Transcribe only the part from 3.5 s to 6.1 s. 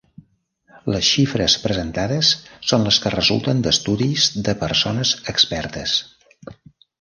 d’estudis de persones expertes.